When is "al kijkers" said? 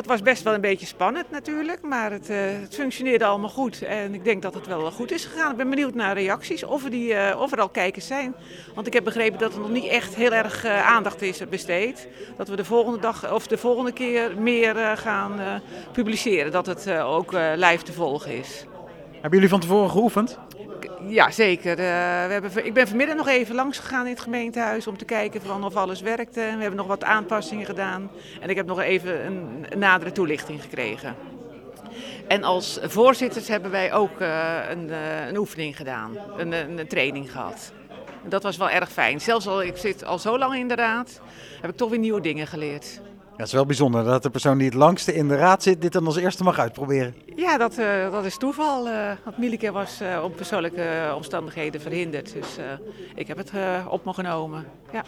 7.60-8.06